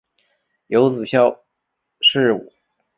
[0.65, 1.43] 有子萧
[2.01, 2.49] 士赟。